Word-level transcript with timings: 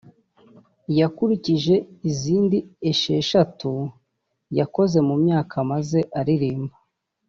yakurikije 0.99 1.75
izindi 2.09 2.57
esheshatu 2.91 3.71
yakoze 4.57 4.97
mu 5.07 5.15
myaka 5.23 5.53
amaze 5.63 5.99
aririmba 6.19 6.75